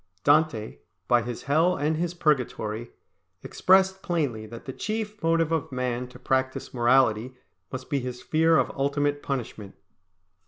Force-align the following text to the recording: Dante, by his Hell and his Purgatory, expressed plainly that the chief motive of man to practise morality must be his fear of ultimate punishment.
Dante, 0.23 0.79
by 1.07 1.21
his 1.21 1.43
Hell 1.43 1.75
and 1.77 1.95
his 1.95 2.15
Purgatory, 2.15 2.89
expressed 3.43 4.01
plainly 4.01 4.47
that 4.47 4.65
the 4.65 4.73
chief 4.73 5.21
motive 5.21 5.51
of 5.51 5.71
man 5.71 6.07
to 6.07 6.17
practise 6.17 6.73
morality 6.73 7.35
must 7.71 7.87
be 7.87 7.99
his 7.99 8.19
fear 8.19 8.57
of 8.57 8.71
ultimate 8.75 9.21
punishment. 9.21 9.75